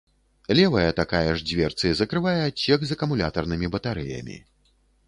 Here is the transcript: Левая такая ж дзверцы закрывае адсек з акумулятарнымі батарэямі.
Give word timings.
Левая 0.59 0.93
такая 0.99 1.35
ж 1.41 1.45
дзверцы 1.51 1.93
закрывае 2.01 2.35
адсек 2.49 2.79
з 2.89 2.99
акумулятарнымі 2.99 3.73
батарэямі. 3.79 4.45